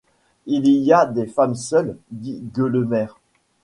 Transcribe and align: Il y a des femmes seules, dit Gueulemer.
Il 0.47 0.67
y 0.67 0.91
a 0.91 1.05
des 1.05 1.27
femmes 1.27 1.53
seules, 1.53 1.95
dit 2.09 2.39
Gueulemer. 2.55 3.05